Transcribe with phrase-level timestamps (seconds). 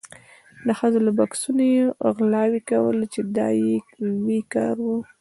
[0.65, 1.83] د ښځو له بکسونو یې
[2.15, 3.75] غلاوې کولې چې دا یې
[4.07, 4.87] لوی کار و.